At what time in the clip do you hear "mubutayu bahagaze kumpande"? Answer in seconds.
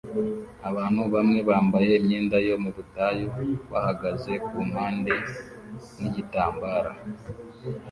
2.63-5.13